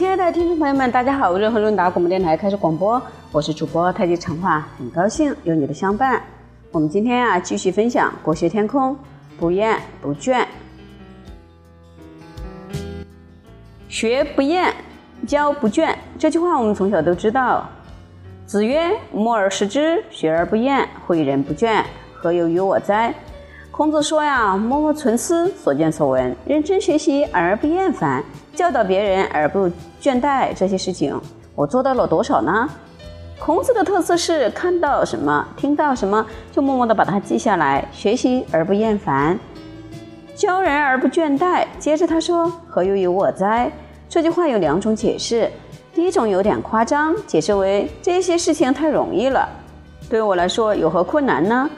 [0.00, 1.36] 亲爱的听众朋友们，大家好！
[1.36, 3.02] 热河论达广播电台开始广播，
[3.32, 6.22] 我是主播太极陈化，很高兴有你的相伴。
[6.72, 8.96] 我们今天啊，继续分享国学天空，
[9.38, 10.42] 不厌不倦，
[13.90, 14.72] 学不厌，
[15.26, 15.94] 教不倦。
[16.18, 17.68] 这句话我们从小都知道。
[18.46, 23.12] 子曰：“默而识之，学而不厌，诲人不倦，何有于我哉？”
[23.80, 28.22] 孔子说呀，默默存思所见所闻，认真学习而不厌烦，
[28.54, 31.18] 教导别人而不倦怠，这些事情
[31.54, 32.68] 我做到了多少呢？
[33.38, 39.38] 孔子的特色是看到什么、听到什么，就默默地把它记下来，学习而不厌烦，
[40.34, 41.64] 教人而不倦怠。
[41.78, 43.72] 接着他说：“何有于我哉？”
[44.10, 45.50] 这句话有两种解释，
[45.94, 49.48] 第一种有点夸张，解释为这些事情太容易了，
[50.10, 51.70] 对我来说有何困难呢？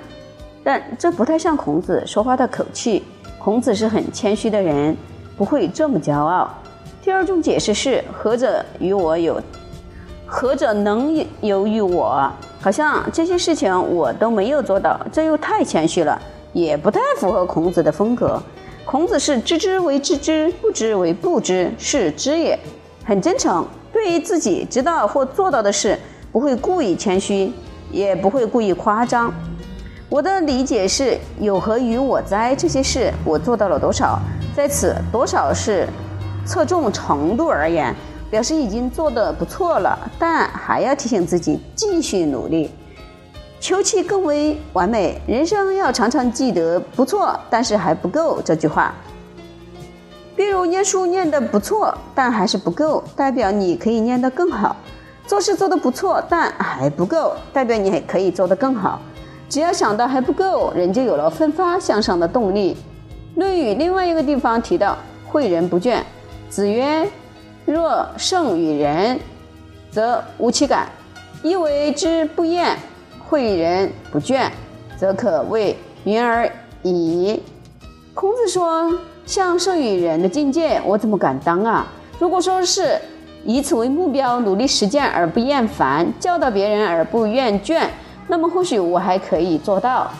[0.64, 3.02] 但这不太像孔子说话的口气。
[3.38, 4.96] 孔子是很谦虚的人，
[5.36, 6.48] 不会这么骄傲。
[7.02, 9.40] 第二种解释是：何者与我有？
[10.26, 12.30] 何者能有与我？
[12.60, 16.16] 好像这些事情我都没有做到，这又太谦虚了，
[16.52, 18.40] 也不太符合孔子的风格。
[18.84, 22.56] 孔子是知之为知之，不知为不知，是知也。
[23.04, 25.98] 很真诚，对于自己知道或做到的事，
[26.30, 27.52] 不会故意谦虚，
[27.90, 29.34] 也不会故意夸张。
[30.12, 32.54] 我的理解是有何于我哉？
[32.54, 34.20] 这些事我做到了多少？
[34.54, 35.88] 在此多少是
[36.44, 37.96] 侧重程度而言，
[38.30, 42.70] 表示已经做得不错了，但还要提醒自己继续努力，
[43.58, 45.18] 求其更为完美。
[45.26, 48.94] 人生要常常记得“不错，但是还不够”这句话。
[50.36, 54.76] 比如念书念得不错，但还是不够，代表你可以念得更好；
[55.26, 59.00] 做事做得不错，但还不够，代表你还可以做得更好。
[59.52, 62.74] 只要想到还不够，人就有了奋发向上的动力。
[63.38, 64.96] 《论语》另外一个地方提到
[65.30, 65.98] “诲人不倦”。
[66.48, 67.06] 子曰
[67.66, 69.20] ：“若胜于人，
[69.90, 70.86] 则无其感；
[71.42, 72.74] 一为之不厌，
[73.28, 74.48] 诲人不倦，
[74.96, 76.50] 则可谓云而
[76.82, 77.38] 已。”
[78.14, 78.90] 孔子说
[79.26, 81.86] ：“像胜于人的境界，我怎么敢当啊？
[82.18, 82.98] 如果说是
[83.44, 87.82] 以此为目标，努力实践而不厌烦，教导别人而不厌倦。”
[88.28, 90.10] 那么或许我还可以做到。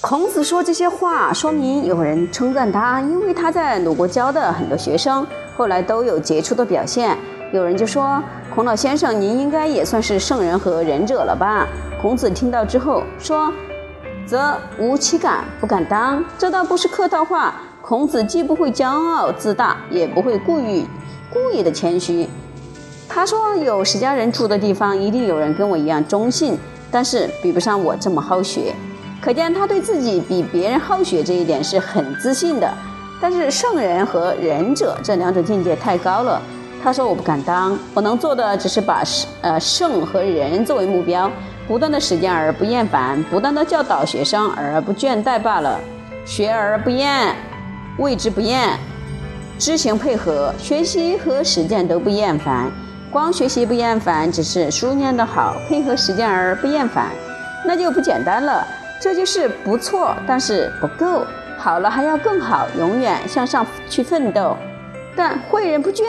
[0.00, 7.16] 孔子说这些话，说明有人称赞他，因为他在鲁国教的很多学生，后来都有杰出的表现。
[7.52, 8.22] 有人就说
[8.54, 11.66] ：“孔老先生，您应该也算是圣人和仁者了吧？”
[12.02, 13.52] 孔子听到之后说。
[14.32, 16.24] 则无其感，不敢当。
[16.38, 17.54] 这倒不是客套话。
[17.82, 20.86] 孔子既不会骄傲自大，也不会故意
[21.30, 22.26] 故意的谦虚。
[23.06, 26.56] 他说：“有十家人住的地方，一定有人跟我一样忠信，
[26.90, 28.74] 但是比不上我这么好学。”
[29.20, 32.72] 可见他对自己比别人好学这一点是很自信的。
[33.20, 36.40] 但是圣人和仁者这两种境界太高了。
[36.82, 39.02] 他说：“我不敢当，我能做的只是把
[39.42, 41.30] 呃圣和仁作为目标。”
[41.66, 45.78] 不断的实践而不厌烦，不断的教导学生而不倦怠罢了。
[46.24, 47.34] 学而不厌，
[47.98, 48.78] 谓之不厌。
[49.58, 52.70] 知行配合，学习和实践都不厌烦。
[53.10, 57.08] 光学习不厌烦，只是书念得好，配合实践而不厌烦，
[57.64, 58.66] 那就不简单了。
[59.00, 61.24] 这就是不错，但是不够。
[61.58, 64.56] 好了还要更好，永远向上去奋斗。
[65.14, 66.02] 但诲人不倦，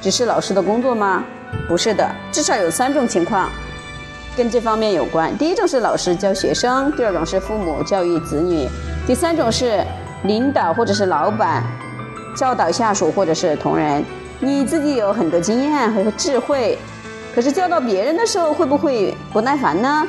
[0.00, 1.22] 只是老师的工作吗？
[1.68, 3.48] 不是的，至少有三种情况。
[4.36, 5.36] 跟这方面有关。
[5.38, 8.68] 第一种是老师教学生，第二种是父母教育子女，
[9.06, 9.82] 第三种是
[10.24, 11.64] 领导或者是老板
[12.36, 14.04] 教导下属或者是同仁。
[14.38, 16.76] 你自己有很多经验和智慧，
[17.34, 20.06] 可是教导别人的时候会不会不耐烦呢？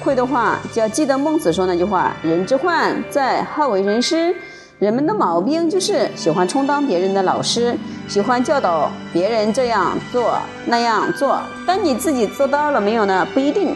[0.00, 4.34] 会的话，就要记得孟子说那句话：“人之患在好为人师。”
[4.78, 7.74] 人们的毛病就是喜欢充当别人的老师，
[8.06, 11.40] 喜欢教导别人这样做那样做。
[11.66, 13.26] 但你自己做到了没有呢？
[13.32, 13.74] 不一定。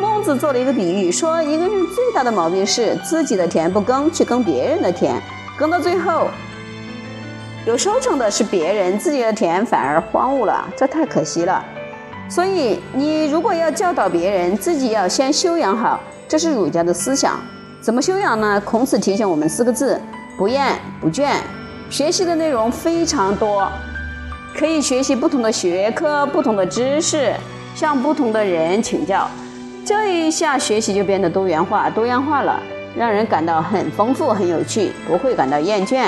[0.00, 5.20] 孟子做了一个比喻，说一个人最大的毛病是自己的田不耕，去耕别人的田，
[5.58, 6.28] 耕到最后
[7.66, 11.62] 有收成的是别人，自己的田反而荒芜了，这太可惜了。
[12.26, 17.38] 所以你如果要教导别人，自己要先修养好，这是儒家的思想。
[17.82, 18.58] 怎么修养呢？
[18.64, 20.00] 孔子提醒我们四个字。
[20.38, 21.32] 不厌不倦，
[21.90, 23.68] 学习的内容非常多，
[24.56, 27.34] 可以学习不同的学科、不同的知识，
[27.74, 29.28] 向不同的人请教，
[29.84, 32.62] 这一下学习就变得多元化、多样化了，
[32.96, 36.06] 让人感到很丰富、很有趣，不会感到厌倦。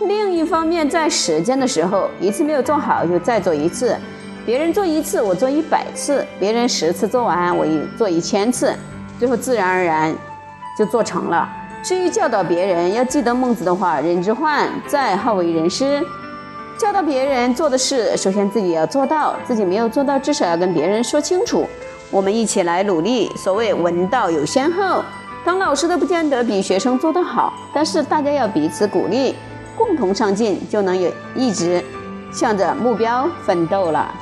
[0.00, 3.96] 另一方面，在实践的时候，一次没有做好就再做一次，
[4.44, 8.74] 别人做一次，我做一百次；别人十次做完，我一做一千次，
[9.20, 10.12] 最后自然而然
[10.76, 11.48] 就做成了。
[11.82, 16.00] 至于教导别人，要记得孟子的话，人之患，在好为人师。
[16.78, 21.66] 教导别人做的事，首先自己要做到，自己没有做到，至少要跟别人说清楚。
[22.10, 25.02] 我们一起来努力，所谓闻道有先后。
[25.44, 29.34] 当老师的不见得比学生做得好，但是大家要彼此鼓励，
[29.76, 31.82] 共同上进，就能有一直
[32.30, 34.14] 向着目标奋斗了。